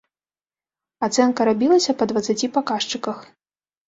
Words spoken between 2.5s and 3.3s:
паказчыках.